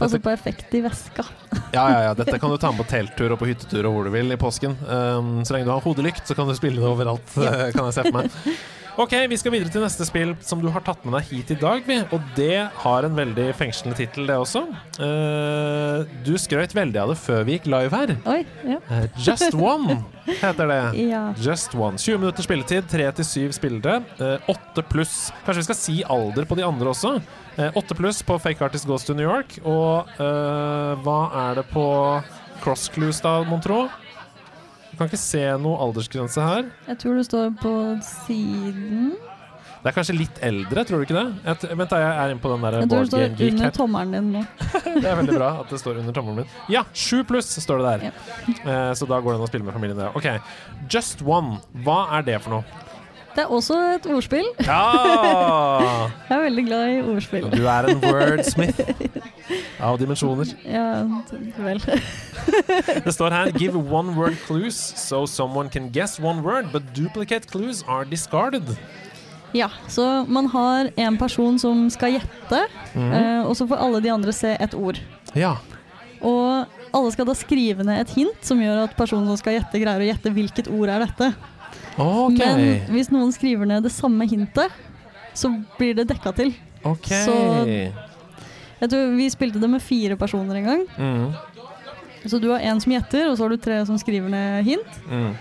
[0.00, 1.24] Altså på effekt i veska.
[1.76, 4.04] ja, ja, ja, dette kan du ta med på telttur og på hyttetur og hvor
[4.04, 4.76] du vil i påsken.
[4.86, 8.04] Um, så lenge du har hodelykt, så kan du spille det overalt, kan jeg se
[8.06, 8.30] for meg.
[8.98, 11.58] Ok, vi skal videre til neste spill som du har tatt med deg hit i
[11.60, 11.86] dag.
[12.10, 14.64] Og det har en veldig fengslende tittel, det også.
[14.98, 18.14] Uh, du skrøt veldig av det før vi gikk live her.
[18.30, 18.80] Oi, ja.
[18.90, 20.80] uh, Just One heter det.
[21.12, 21.22] ja.
[21.38, 22.00] Just One.
[22.00, 24.00] 20 minutter spilletid, 3 til 7 spillere.
[24.50, 25.16] 8 pluss.
[25.46, 27.18] Kanskje vi skal si alder på de andre også.
[27.60, 29.58] 8 pluss på Fake Artist Goes to New York.
[29.68, 31.84] Og eh, hva er det på
[32.64, 33.84] Cross Clues, da, mon tro?
[35.00, 36.66] Kan ikke se noe aldersgrense her.
[36.90, 37.70] Jeg tror det står på
[38.04, 39.14] siden.
[39.80, 41.22] Det er kanskje litt eldre, tror du ikke det?
[41.46, 43.70] Jeg, vent, da, jeg er inne på den der Jeg tror det står under her.
[43.78, 44.42] tommelen din nå.
[45.00, 46.50] Det er veldig bra at det står under tommelen min.
[46.68, 48.20] Ja, 7 pluss står det der.
[48.60, 50.12] Eh, så da går det an å spille med familien der.
[50.20, 50.28] Ok,
[50.92, 51.62] Just One.
[51.86, 52.84] Hva er det for noe?
[53.34, 54.46] Det er også et ordspill.
[54.66, 54.80] Ja!
[56.28, 57.46] Jeg er veldig glad i ordspill.
[57.52, 58.80] Du er en wordsmith
[59.80, 60.50] av dimensjoner.
[60.66, 61.04] Ja,
[61.62, 61.82] vel.
[63.06, 67.46] Det står her Give one word clues so someone can guess one word, but duplicate
[67.50, 68.76] clues are discarded.
[69.52, 73.44] Ja, så man har en person som skal gjette, mm -hmm.
[73.44, 75.00] og så får alle de andre se et ord.
[75.34, 75.56] Ja.
[76.20, 79.78] Og alle skal da skrive ned et hint som gjør at personen som skal gjette,
[79.78, 81.34] greier å gjette hvilket ord er dette.
[81.98, 82.38] OK.
[82.38, 84.70] Men hvis noen skriver ned det samme hintet,
[85.34, 86.54] så blir det dekka til.
[86.84, 87.24] Okay.
[87.26, 87.66] så-
[88.80, 90.86] Jeg tror Vi spilte det med fire personer en gang.
[90.98, 91.34] Mm,
[92.26, 95.00] Så du har én som gjetter, og så har du tre som skriver ned hint.
[95.10, 95.34] mm.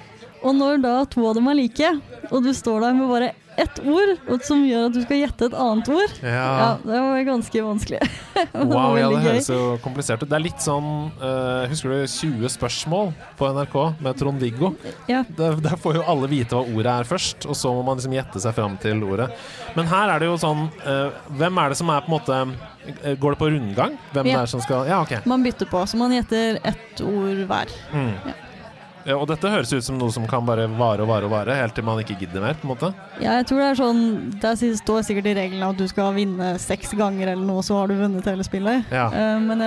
[0.44, 3.32] Og når da to av dem er like, og du står der med bare
[3.62, 6.70] ett ord som gjør at du skal gjette et annet ord, ja, Ja.
[6.84, 8.00] det var ganske vanskelig.
[8.54, 10.30] Wow, ja, det høres jo komplisert ut.
[10.32, 10.86] Det er litt sånn
[11.20, 14.72] uh, Husker du 20 spørsmål på NRK med Trond-Viggo?
[15.12, 15.24] Ja.
[15.38, 18.16] Der, der får jo alle vite hva ordet er først, og så må man liksom
[18.16, 19.30] gjette seg fram til ordet.
[19.76, 22.38] Men her er det jo sånn uh, Hvem er det som er på en måte
[23.04, 23.98] eh, Går det på rundgang?
[24.16, 24.38] Hvem Ja.
[24.40, 25.18] det er som skal Ja, OK.
[25.30, 27.76] Man bytter på, så man gjetter ett ord hver.
[27.94, 28.14] Mm.
[28.32, 28.38] Ja.
[29.08, 31.56] Ja, og dette høres ut som noe som kan bare vare og vare og vare,
[31.56, 32.58] helt til man ikke gidder mer.
[32.60, 32.90] på en måte
[33.22, 34.02] Ja, jeg tror det er sånn
[34.42, 37.88] Det står sikkert i reglene at du skal vinne seks ganger eller noe, så har
[37.88, 38.86] du vunnet hele spillet.
[38.92, 39.60] Ja, Eh, men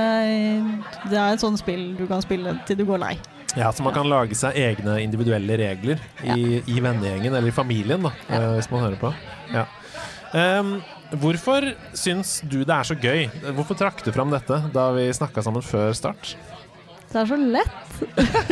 [1.10, 3.14] det er et sånt spill du kan spille til du går lei.
[3.56, 8.02] ja Så man kan lage seg egne individuelle regler i, i vennegjengen eller i familien,
[8.02, 9.12] da, eh, hvis man hører på.
[9.52, 9.66] Ja.
[10.32, 10.78] Um,
[11.20, 13.26] hvorfor syns du det er så gøy?
[13.52, 16.36] Hvorfor trakk du fram dette da vi snakka sammen før start?
[17.12, 17.90] Det er så lett.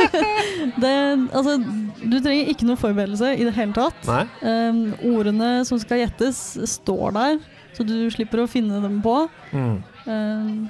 [0.83, 0.93] det,
[1.33, 1.55] altså,
[2.01, 4.11] du trenger ikke noe forberedelse i det hele tatt.
[4.43, 6.43] Um, ordene som skal gjettes,
[6.77, 7.41] står der,
[7.75, 9.17] så du slipper å finne dem på.
[9.55, 9.81] Mm.
[10.05, 10.69] Um,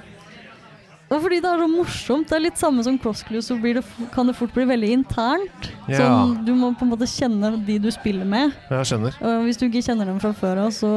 [1.12, 2.28] og fordi det er så morsomt.
[2.30, 5.68] Det er litt samme som crossclue, så blir det, kan det fort bli veldig internt.
[5.90, 6.00] Ja.
[6.00, 8.54] Sånn, du må på en måte kjenne de du spiller med.
[8.72, 9.18] Jeg skjønner.
[9.20, 10.92] Og hvis du ikke kjenner dem fra før av, så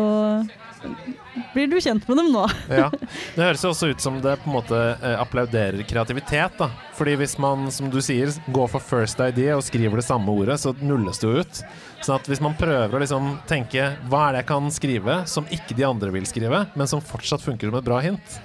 [1.53, 2.45] blir du kjent med dem nå.
[2.75, 2.89] Ja.
[3.35, 6.57] Det høres jo også ut som det på en måte eh, applauderer kreativitet.
[6.59, 10.31] da Fordi hvis man, som du sier, går for first idea og skriver det samme
[10.33, 11.61] ordet, så nulles det jo ut.
[12.05, 15.47] Sånn at hvis man prøver å liksom tenke hva er det jeg kan skrive som
[15.53, 18.39] ikke de andre vil skrive, men som fortsatt funker som et bra hint,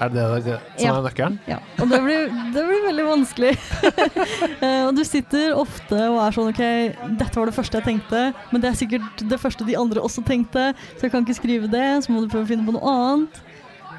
[0.00, 0.94] er det det som Ja.
[0.96, 1.38] er nøkkelen?
[1.50, 3.52] Ja, og det blir, det blir veldig vanskelig.
[4.60, 6.58] Eh, og du sitter ofte og er sånn OK,
[7.16, 8.20] dette var det første jeg tenkte,
[8.52, 10.66] men det er sikkert det første de andre også tenkte,
[10.98, 13.38] så jeg kan ikke skrive det, så må du prøve å finne på noe annet.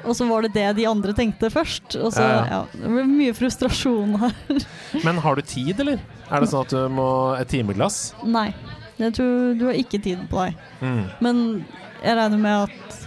[0.06, 1.96] Og så var det det de andre tenkte først.
[1.98, 4.34] Og så, Ja, ja, Det blir mye frustrasjon her.
[5.06, 5.98] Men har du tid, eller?
[6.30, 8.12] Er det sånn at du må et timeglass?
[8.26, 8.48] Nei,
[9.02, 10.58] jeg tror du har ikke tid på deg.
[10.82, 11.02] Mm.
[11.26, 11.42] Men
[12.02, 13.01] jeg regner med at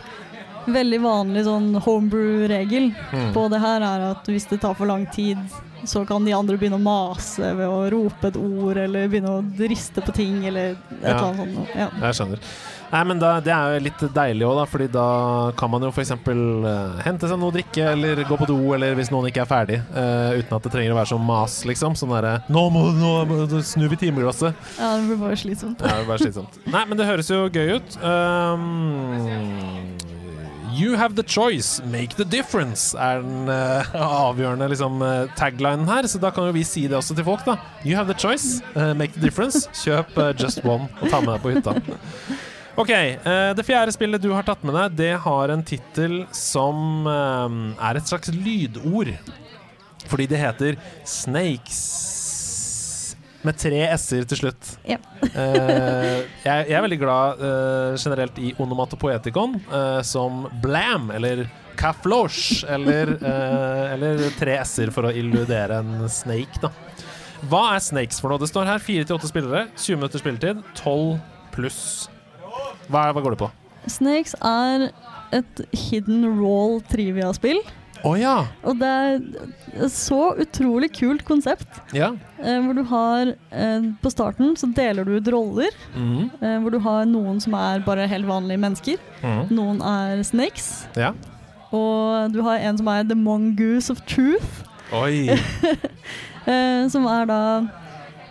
[0.67, 3.33] veldig vanlig sånn homebrew-regel Mm.
[3.33, 5.37] på det her er at hvis det tar for lang tid,
[5.85, 9.43] så kan de andre begynne å mase ved å rope et ord, eller begynne å
[9.69, 11.09] riste på ting, eller et Ja.
[11.09, 11.75] eller annet sånt.
[11.75, 11.89] Ja.
[12.01, 12.39] Jeg skjønner.
[12.91, 15.89] Nei, men da, Det er jo litt deilig òg, da, fordi da kan man jo
[15.91, 16.11] f.eks.
[16.11, 19.45] Uh, hente seg noe å drikke, eller gå på do, eller hvis noen ikke er
[19.45, 19.79] ferdig.
[19.93, 21.93] uh, uten at det trenger å være sånn mas, liksom.
[21.93, 24.53] Sånn derre Nå nå må- snur vi timeglasset!
[24.79, 25.81] ja, det blir bare slitsomt.
[25.81, 26.57] Ja, det blir bare slitsomt.
[26.67, 27.97] Nei, men det høres jo gøy ut.
[28.01, 29.74] Um,
[30.79, 33.95] you have the choice, make the difference, er den uh,
[34.29, 36.07] avgjørende liksom, uh, taglinen her.
[36.07, 37.57] Så da kan jo vi si det også til folk, da.
[37.85, 39.69] You have the choice, uh, make the difference.
[39.83, 41.77] Kjøp Just One og ta med deg på hytta.
[42.75, 42.91] Ok,
[43.55, 48.09] Det fjerde spillet du har tatt med deg, det har en tittel som er et
[48.11, 49.13] slags lydord.
[50.11, 50.75] Fordi det heter
[51.07, 52.04] Snakes.
[53.45, 54.71] Med tre s-er til slutt.
[54.87, 54.97] Ja.
[55.25, 62.65] Eh, jeg, jeg er veldig glad eh, generelt i onomatopoetikon uh, som blam eller kaflosh
[62.71, 66.71] eller, eh, eller tre s-er for å illudere en snake, da.
[67.45, 68.41] Hva er snakes for noe?
[68.41, 71.19] Det står her fire til åtte spillere, 20 minutter spilletid, 12
[71.53, 71.81] pluss.
[72.89, 73.51] Hva, hva går det på?
[73.91, 74.89] Snakes er
[75.35, 77.61] et hidden roll trivia-spill.
[78.05, 78.35] Å ja.
[78.67, 81.67] Og det er så utrolig kult konsept.
[81.95, 82.11] ja.
[82.45, 85.71] Eh, hvor du har eh, På starten så deler du ut roller.
[85.95, 86.27] Mhm.
[86.41, 88.99] Eh, hvor du har noen som er bare helt vanlige mennesker.
[89.23, 89.49] Mhm.
[89.57, 90.85] Noen er snakes.
[90.95, 91.13] Ja.
[91.73, 94.61] Og du har en som er the mongoose of truth.
[94.93, 95.29] Oi.
[96.45, 97.37] Eh, som er da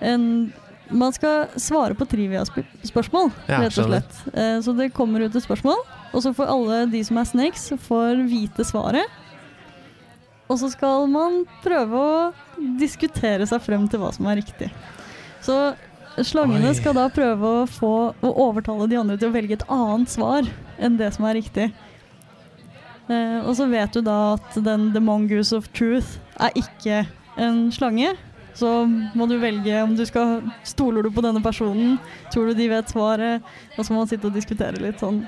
[0.01, 0.53] en
[0.95, 4.19] Man skal svare på trivia-spørsmål, Ja, rett og slett.
[4.31, 5.81] Eh, så det kommer ut et spørsmål,
[6.13, 9.11] og så får alle de som er snakes, får vite svaret.
[10.49, 14.69] Og så skal man prøve å diskutere seg frem til hva som er riktig.
[15.45, 15.57] Så
[16.23, 16.77] slangene Oi.
[16.79, 20.47] skal da prøve å få å overtale de andre til å velge et annet svar
[20.79, 21.71] enn det som er riktig.
[23.09, 27.05] Eh, og så vet du da at den The Mongoose of Truth er ikke
[27.41, 28.15] en slange.
[28.55, 28.69] Så
[29.19, 31.97] må du velge om du skal Stoler du på denne personen?
[32.31, 33.43] Tror du de vet svaret?
[33.75, 35.25] Og så må man sitte og diskutere litt sånn.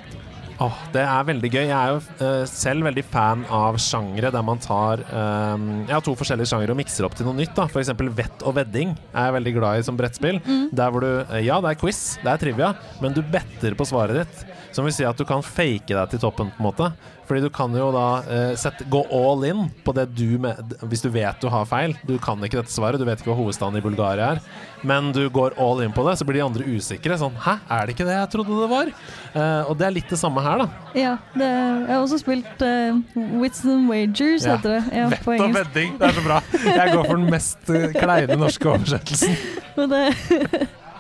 [0.57, 1.65] Åh, det er veldig gøy.
[1.69, 6.05] Jeg er jo uh, selv veldig fan av sjangre der man tar eh, Jeg har
[6.05, 7.53] to forskjellige sjangre og mikser opp til noe nytt.
[7.57, 7.93] da F.eks.
[8.17, 10.41] vett og vedding er jeg veldig glad i som brettspill.
[10.73, 12.73] Der hvor du eh, Ja, det er quiz, det er trivia,
[13.05, 14.47] men du better på svaret ditt.
[14.73, 16.91] Som vil si at du kan fake deg til toppen, på en måte.
[17.27, 21.03] Fordi du kan jo da eh, sette, gå all in på det du med, Hvis
[21.03, 21.97] du vet du har feil.
[22.07, 24.43] Du kan ikke dette svaret, du vet ikke hva hovedstaden i Bulgaria er.
[24.87, 27.17] Men du går all in på det, så blir de andre usikre.
[27.19, 28.93] Sånn Hæ, er det ikke det jeg trodde det var?
[29.35, 30.69] Eh, og det er litt det samme her, da.
[30.97, 33.01] Ja, det, jeg har også spilt uh,
[33.43, 34.57] Wits and Wagers, Ja.
[34.57, 34.83] heter det.
[34.95, 35.97] Ja, Vett og vedding.
[35.99, 36.41] Det er så bra.
[36.67, 39.37] Jeg går for den mest eh, kleine norske oversettelsen.
[39.77, 40.05] Men det,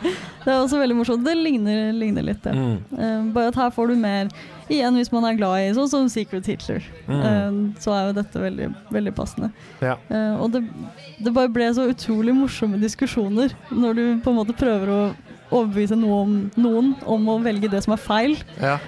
[0.02, 1.24] det er også veldig morsomt.
[1.26, 2.52] Det ligner, ligner litt, ja.
[2.54, 2.76] Mm.
[2.92, 4.30] Uh, bare at her får du mer
[4.70, 6.84] igjen hvis man er glad i sånn som Secret Hitler.
[7.06, 7.20] Mm.
[7.22, 9.50] Uh, så er jo dette veldig, veldig passende.
[9.84, 9.96] Ja.
[10.10, 10.64] Uh, og det,
[11.22, 15.00] det bare ble så utrolig morsomme diskusjoner når du på en måte prøver å
[15.46, 18.32] overbevise noe om, noen om å velge det som er feil.
[18.58, 18.80] Ja.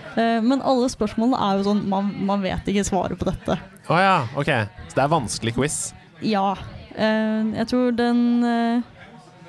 [0.42, 3.54] Men alle spørsmålene er jo sånn man, man vet ikke svaret på dette.
[3.86, 4.50] Å ja, OK.
[4.90, 5.76] Så det er vanskelig quiz.
[6.18, 6.56] Ja.
[6.98, 8.82] Jeg tror den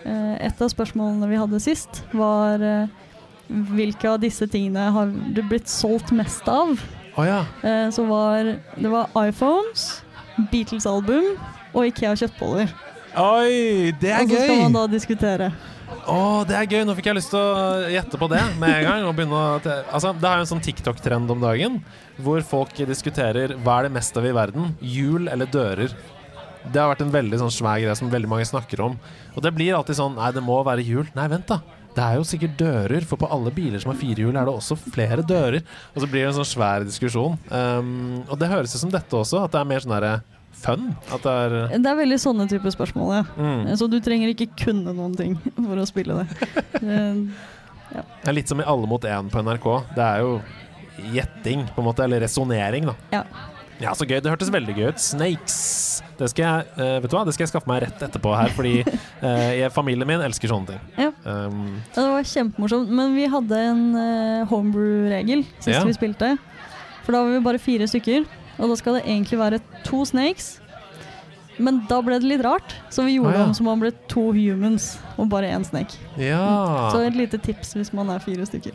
[0.05, 2.91] Et av spørsmålene vi hadde sist, var eh,
[3.49, 6.77] hvilke av disse tingene har du blitt solgt mest av?
[7.15, 7.41] Oh, ja.
[7.65, 10.03] Eh, så var det var iPhones,
[10.51, 11.33] Beatles-album
[11.73, 12.71] og Ikea kjøttboller.
[13.19, 14.29] Oi, det er gøy!
[14.29, 14.63] og så skal gøy!
[14.63, 15.51] man da diskutere.
[16.09, 16.83] Å, det er gøy.
[16.87, 19.07] Nå fikk jeg lyst til å gjette på det med en gang.
[19.89, 21.79] Altså, det er jo en sånn TikTok-trend om dagen
[22.21, 24.73] hvor folk diskuterer hva er det mest av i verden.
[24.81, 25.93] Hjul eller dører.
[26.67, 28.97] Det har vært en veldig sånn svær greie som veldig mange snakker om.
[29.35, 31.07] Og det blir alltid sånn Nei, det må være hjul.
[31.15, 31.61] Nei, vent, da.
[31.95, 34.53] Det er jo sikkert dører, for på alle biler som har fire hjul, er det
[34.53, 35.63] også flere dører.
[35.95, 37.39] Og så blir det en sånn svær diskusjon.
[37.49, 40.13] Um, og det høres ut som dette også, at det er mer sånn derre
[40.59, 40.89] fun.
[41.09, 43.23] At det er Det er veldig sånne typer spørsmål, ja.
[43.39, 43.67] mm.
[43.71, 46.27] Eh, Så du trenger ikke kunne noen ting for å spille det.
[47.95, 48.03] ja.
[48.21, 49.69] Det er litt som i Alle mot én på NRK.
[49.95, 50.35] Det er jo
[51.15, 52.95] gjetting, på en måte, eller resonnering, da.
[53.15, 53.23] Ja.
[53.79, 54.19] Ja, så gøy.
[54.21, 54.99] Det hørtes veldig gøy ut.
[54.99, 55.57] Snakes.
[56.19, 57.21] Det skal jeg, uh, vet du hva?
[57.27, 60.73] Det skal jeg skaffe meg rett etterpå her, fordi uh, jeg- familien min elsker sånne
[60.73, 60.81] ting.
[60.99, 61.11] Ja.
[61.23, 62.91] Um, det var kjempemorsomt.
[62.91, 65.85] Men vi hadde en uh, homebrew-regel sist Ja.
[65.87, 66.33] vi spilte.
[67.05, 68.25] For da var vi bare fire stykker,
[68.59, 70.57] og da skal det egentlig være to snakes.
[71.59, 73.47] Men da ble det litt rart, så vi gjorde Ah, ja.
[73.49, 75.97] om som om det ble to humans og bare én snake.
[76.19, 76.87] ja.
[76.91, 78.71] Så et lite tips hvis man er fire stykker.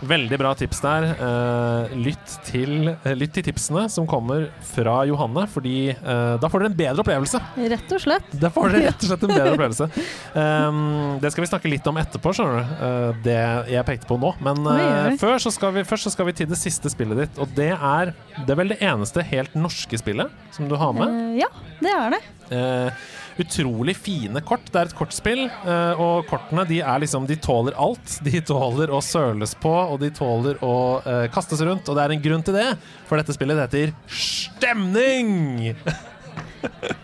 [0.00, 1.06] Veldig bra tips der.
[1.12, 6.64] Eh, lytt, til, eh, lytt til tipsene som kommer fra Johanne, fordi eh, da får
[6.64, 7.40] dere en bedre opplevelse.
[7.74, 8.34] Rett og slett.
[8.40, 9.88] Da får dere rett og slett en bedre opplevelse.
[10.34, 10.82] Um,
[11.22, 13.22] det skal vi snakke litt om etterpå, skjønner du.
[13.24, 13.38] Det
[13.72, 14.34] jeg pekte på nå.
[14.44, 14.74] Men uh,
[15.12, 15.16] oi.
[15.20, 17.40] før så vi, først så skal vi til det siste spillet ditt.
[17.42, 21.10] Og det er Det er vel det eneste helt norske spillet som du har med.
[21.10, 21.50] Eh, ja,
[21.82, 22.22] det er det.
[22.50, 23.04] Uh,
[23.40, 24.66] utrolig fine kort.
[24.70, 28.18] Det er et kortspill, uh, og kortene de er liksom De tåler alt.
[28.24, 31.88] De tåler å søles på, og de tåler å uh, kastes rundt.
[31.88, 32.68] Og det er en grunn til det,
[33.08, 35.74] for dette spillet heter Stemning!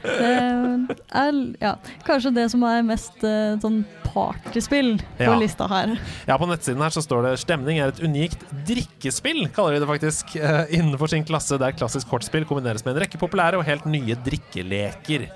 [0.01, 1.75] Det er ja,
[2.07, 5.35] kanskje det som er mest eh, sånn partyspill på Ja.
[5.39, 5.93] lista her.
[6.27, 9.91] Ja, på nettsiden her så står det 'Stemning er et unikt drikkespill', kaller de det
[9.91, 13.85] faktisk, eh, innenfor sin klasse, der klassisk kortspill kombineres med en rekke populære og helt
[13.87, 15.29] nye drikkeleker.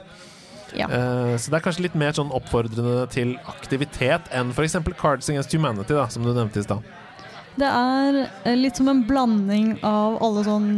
[0.74, 0.88] Ja.
[0.90, 4.76] Eh, så det er kanskje litt mer sånn oppfordrende til aktivitet enn f.eks.
[5.00, 6.82] Cards Against Humanity, da, som du nevnte i stad.
[7.56, 10.70] Det er eh, litt som en blanding av alle sånn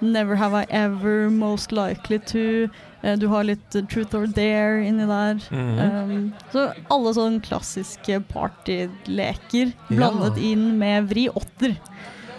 [0.00, 2.70] Never have I ever, most likely to.
[3.02, 5.42] eh, Du har litt truth or dare inni der.
[5.52, 5.80] Mhm.
[5.82, 9.72] Um, så alle sånne klassiske partyleker Ja.
[9.90, 11.76] blandet inn med vri åtter.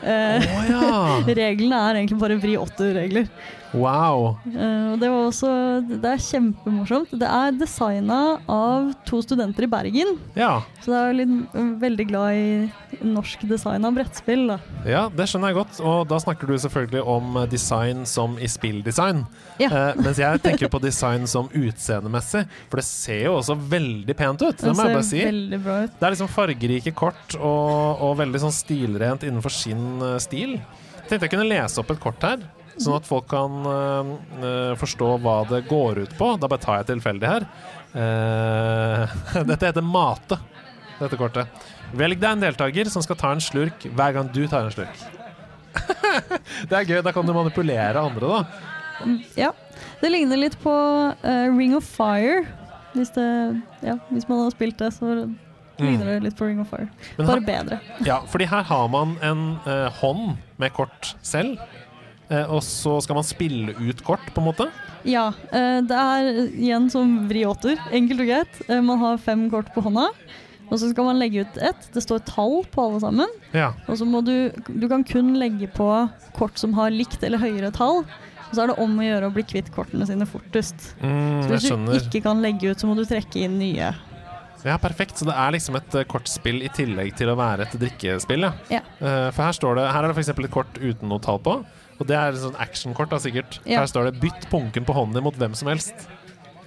[0.02, 1.22] Uh, oh, ja!
[1.38, 3.28] reglene er egentlig bare vri åtter-regler.
[3.74, 4.36] Wow.
[4.46, 5.50] Uh, det var også
[5.88, 7.14] Det er kjempemorsomt.
[7.16, 8.20] Det er designa
[8.52, 10.18] av to studenter i Bergen.
[10.36, 10.62] Ja.
[10.84, 14.58] Så det er litt eh, veldig glad i norsk design av brettspill, da.
[14.88, 15.80] ja, det skjønner jeg godt.
[15.88, 19.24] Og da snakker du selvfølgelig om eh, design som i spilldesign.
[19.62, 19.72] Ja.
[19.72, 24.44] Uh, mens jeg tenker på design som utseendemessig, for det ser jo også veldig pent
[24.44, 24.58] ut.
[24.58, 25.26] Det Det jeg si.
[25.26, 25.98] veldig bra ut.
[26.00, 30.58] Det er liksom fargerike kort og, og veldig sånn stilrent innenfor sin stil.
[30.58, 32.44] Jeg tenkte jeg kunne lese opp et kort her,
[32.78, 36.32] sånn at folk kan eh, forstå hva det går ut på.
[36.42, 37.48] Da bare tar jeg tilfeldig her.
[37.92, 39.04] Uh,
[39.50, 40.38] dette heter Mate,
[41.00, 41.64] dette kortet.
[41.98, 45.02] Velg deg en deltaker som skal ta en slurk hver gang du tar en slurk.
[46.70, 48.64] det er gøy, da kan du manipulere andre, da.
[49.06, 49.52] Mm, Ja.
[50.02, 52.46] Det ligner litt på uh, Ring of Fire.
[52.96, 53.26] Hvis, det,
[53.86, 55.12] ja, hvis man har spilt det, så
[55.82, 56.88] ligner det litt på Ring of Fire.
[57.20, 57.78] Bare bedre.
[58.06, 59.44] ja, fordi her har man en
[60.00, 61.60] hånd med kort selv.
[62.32, 64.70] Eh, og så skal man spille ut kort, på en måte.
[65.08, 67.78] Ja, eh, det er igjen som vri åtter.
[67.92, 68.62] Enkelt og greit.
[68.70, 70.08] Eh, Man har fem kort på hånda,
[70.72, 71.88] og så skal man legge ut ett.
[71.94, 73.28] Det står tall på alle sammen.
[73.52, 73.72] Ja.
[73.88, 75.88] Og så må du Du kan kun legge på
[76.38, 78.06] kort som har likt eller høyere tall.
[78.52, 80.94] Og så er det om å gjøre å bli kvitt kortene sine fortest.
[81.02, 83.94] Mm, Så hvis du ikke kan legge ut, så må du trekke inn nye.
[84.64, 85.18] Ja, perfekt.
[85.18, 88.52] Så det er liksom et kortspill i tillegg til å være et drikkespill, ja.
[88.70, 88.82] Ja.
[89.32, 90.30] For her står det Her er det f.eks.
[90.36, 91.56] et kort uten noe tall på.
[92.02, 93.60] Og det er sånn actionkort, da, sikkert.
[93.64, 93.84] Ja.
[93.84, 96.08] Her står det 'bytt punken på hånden din mot hvem som helst'.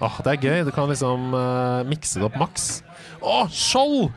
[0.02, 0.64] Åh, det er gøy.
[0.66, 2.82] Du kan liksom uh, mikse det opp maks.
[3.22, 4.12] Å, skjold!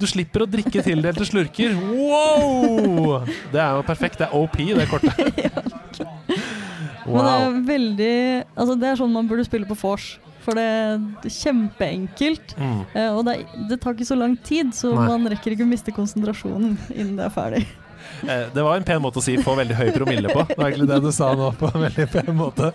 [0.00, 1.76] Du slipper å drikke tildelte slurker.
[1.78, 3.22] Wow!
[3.52, 4.18] Det er jo perfekt.
[4.18, 5.14] Det er OP, det kortet.
[7.06, 8.12] Men det er veldig
[8.56, 10.16] Altså, det er sånn man burde spille på vors.
[10.42, 12.56] For det er kjempeenkelt.
[12.58, 12.80] Mm.
[12.98, 13.36] eh, Og det,
[13.70, 15.06] det tar ikke så lang tid, så Nei.
[15.12, 17.62] man rekker ikke å miste konsentrasjonen innen det er ferdig.
[18.28, 20.46] Eh, Det var en pen måte å si 'få veldig høy promille' på.
[20.48, 21.52] Det var egentlig det du sa nå.
[21.58, 22.72] på en veldig pen måte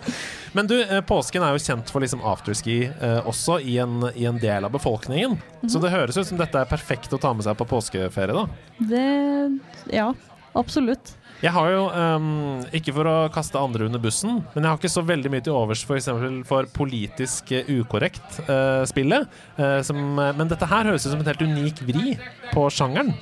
[0.52, 4.24] Men du, eh, påsken er jo kjent for liksom afterski eh, også i en, i
[4.24, 5.38] en del av befolkningen.
[5.68, 8.46] Så det høres ut som dette er perfekt å ta med seg på påskeferie, da.
[8.78, 9.60] Det
[9.92, 10.12] Ja,
[10.54, 11.14] absolutt.
[11.38, 14.90] Jeg har jo, um, ikke for å kaste andre under bussen, men jeg har ikke
[14.90, 16.02] så veldig mye til overs for,
[16.48, 19.28] for politisk ukorrekt eh, spillet.
[19.54, 22.16] Uh, som, men dette her høres ut som en helt unik vri
[22.50, 23.14] på sjangeren,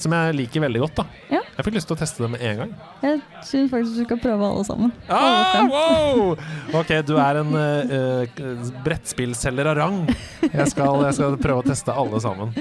[0.00, 1.02] som jeg liker veldig godt.
[1.02, 1.42] da Ja.
[1.56, 2.72] Jeg fikk lyst til å teste det med en gang.
[3.02, 4.90] Jeg syns faktisk du skal prøve alle sammen.
[5.08, 6.34] Ah, wow!
[6.80, 10.02] OK, du er en uh, brettspillselger av rang.
[10.44, 12.52] Jeg skal, jeg skal prøve å teste alle sammen.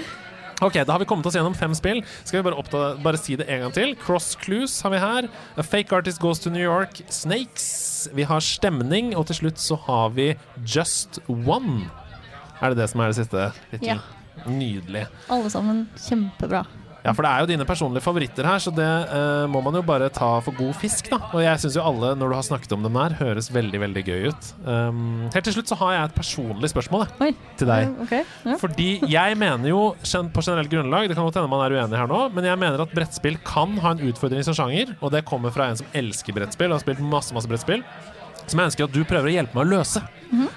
[0.63, 1.99] Ok, Da har vi kommet oss gjennom fem spill.
[2.23, 3.91] Skal vi bare, oppta, bare si det en gang til?
[3.99, 5.27] Cross Clues har vi her.
[5.59, 7.01] A Fake Artist Goes to New York.
[7.11, 8.07] Snakes.
[8.15, 9.11] Vi har Stemning.
[9.19, 10.29] Og til slutt så har vi
[10.63, 11.89] Just One.
[12.61, 13.49] Er det det som er det siste?
[13.83, 13.99] Ja.
[14.47, 15.07] Nydelig.
[15.27, 16.63] Alle sammen kjempebra.
[17.05, 19.83] Ja, for det er jo dine personlige favoritter her, så det eh, må man jo
[19.85, 21.19] bare ta for god fisk, da.
[21.37, 24.03] Og jeg syns jo alle, når du har snakket om dem her, høres veldig, veldig
[24.07, 24.47] gøy ut.
[24.65, 25.03] Um,
[25.35, 27.85] helt til slutt så har jeg et personlig spørsmål jeg, til deg.
[27.85, 28.15] Eh, Ok.
[28.49, 28.57] Ja.
[28.61, 29.83] Fordi jeg mener jo
[30.33, 32.81] på generelt grunnlag, det kan godt hende man er uenig her nå, men jeg mener
[32.81, 36.33] at brettspill kan ha en utfordring som sjanger, og det kommer fra en som elsker
[36.33, 37.85] brettspill og har spilt masse, masse brettspill.
[38.45, 40.01] Som jeg ønsker at du prøver å hjelpe meg å løse,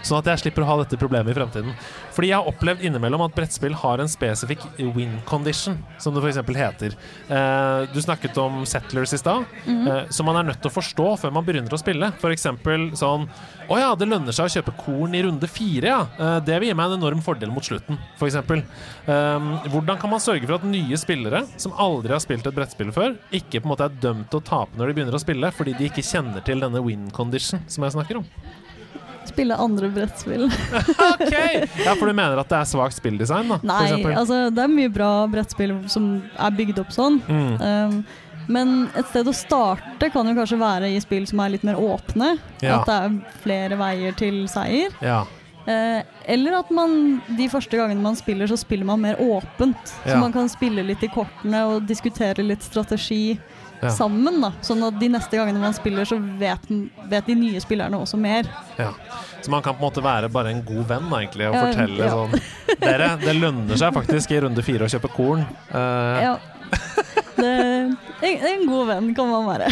[0.03, 1.75] sånn at jeg slipper å ha dette problemet i fremtiden.
[2.17, 4.65] Fordi jeg har opplevd innimellom at brettspill har en spesifikk
[4.97, 6.41] win condition, som det f.eks.
[6.59, 6.97] heter.
[7.29, 11.09] Eh, du snakket om settlers i stad, eh, som man er nødt til å forstå
[11.23, 12.11] før man begynner å spille.
[12.19, 12.49] F.eks.
[12.99, 13.29] sånn
[13.69, 16.01] Å ja, det lønner seg å kjøpe korn i runde fire, ja.
[16.19, 18.39] Eh, det vil gi meg en enorm fordel mot slutten, f.eks.
[18.41, 22.91] Eh, hvordan kan man sørge for at nye spillere som aldri har spilt et brettspill
[22.95, 25.53] før, ikke på en måte er dømt til å tape når de begynner å spille,
[25.55, 28.27] fordi de ikke kjenner til denne win condition som jeg snakker om?
[29.39, 30.47] Spille andre brettspill.
[31.09, 31.35] Ok!
[31.85, 33.59] Ja, for du mener at det er svakt spilldesign, da?
[33.67, 37.21] Nei, altså det er mye bra brettspill som er bygd opp sånn.
[37.29, 37.53] Mm.
[37.63, 38.01] Um,
[38.49, 41.79] men et sted å starte kan jo kanskje være i spill som er litt mer
[41.79, 42.35] åpne.
[42.65, 42.79] Ja.
[42.81, 44.95] At det er flere veier til seier.
[45.05, 45.23] Ja.
[45.69, 46.01] Eh,
[46.33, 49.93] eller at man de første gangene man spiller, så spiller man mer åpent.
[50.01, 53.37] Så man kan spille litt i kortene og diskutere litt strategi
[53.81, 53.91] Ja.
[53.95, 54.41] sammen.
[54.43, 56.65] da Sånn at de neste gangene man spiller, så vet,
[57.11, 58.49] vet de nye spillerne også mer.
[58.79, 58.93] ja.
[59.39, 61.61] Så man kan på en måte være bare en god venn, da, egentlig, og Ja,
[61.69, 65.45] fortelle sånn Dere, det lønner seg faktisk i runde fire å kjøpe korn.
[65.71, 66.19] Uh.
[66.25, 66.33] Ja.
[67.39, 67.51] Det,
[68.27, 69.69] en, en god venn kan man være.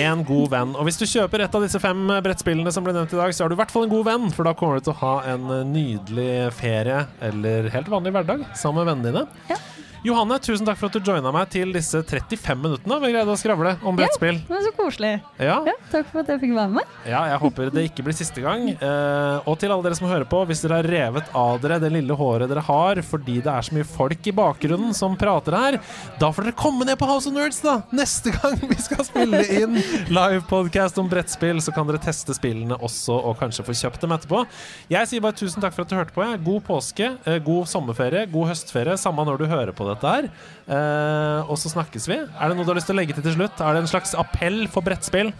[0.00, 0.72] En god venn.
[0.80, 3.44] Og hvis du kjøper et av disse fem brettspillene som ble nevnt i dag, så
[3.44, 5.14] er du i hvert fall en god venn, for da kommer du til å ha
[5.34, 5.44] en
[5.74, 9.44] nydelig ferie eller helt vanlig hverdag sammen med vennene dine.
[9.52, 9.60] Ja.
[10.06, 13.38] Johanne, tusen takk for at du joina meg til disse 35 minuttene vi greide å
[13.40, 14.36] skravle om brettspill.
[14.46, 15.12] Ja, så koselig.
[15.42, 16.92] Ja, Ja, takk for at jeg fikk være med.
[17.08, 18.68] ja, jeg håper det ikke blir siste gang.
[18.76, 21.90] Eh, og til alle dere som hører på, hvis dere har revet av dere det
[21.96, 25.78] lille håret dere har fordi det er så mye folk i bakgrunnen som prater her,
[26.22, 27.80] da får dere komme ned på House of Nerds, da!
[27.96, 29.74] Neste gang vi skal spille inn
[30.12, 34.44] livepodkast om brettspill, så kan dere teste spillene også, og kanskje få kjøpt dem etterpå.
[34.92, 36.30] Jeg sier bare tusen takk for at du hørte på.
[36.46, 40.30] God påske, eh, god sommerferie, god høstferie, samme når du hører på dette her.
[40.66, 42.20] Eh, og så snakkes vi.
[42.22, 43.60] Er det noe du har lyst til å legge til til slutt?
[43.60, 45.32] Er det en slags appell for brettspill?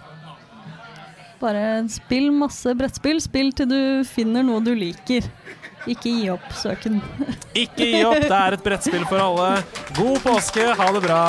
[1.40, 3.20] Bare spill masse brettspill.
[3.20, 5.28] Spill til du finner noe du liker.
[5.86, 6.98] Ikke gi opp søken.
[7.54, 9.50] Ikke gi opp, det er et brettspill for alle.
[9.94, 11.20] God påske, ha det bra.